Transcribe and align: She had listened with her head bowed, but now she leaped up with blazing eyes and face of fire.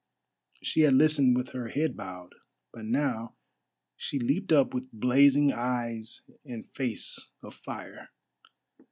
She 0.63 0.81
had 0.81 0.95
listened 0.95 1.37
with 1.37 1.49
her 1.51 1.67
head 1.67 1.95
bowed, 1.95 2.33
but 2.73 2.85
now 2.85 3.35
she 3.95 4.17
leaped 4.17 4.51
up 4.51 4.73
with 4.73 4.91
blazing 4.91 5.53
eyes 5.53 6.23
and 6.43 6.67
face 6.67 7.27
of 7.43 7.53
fire. 7.53 8.09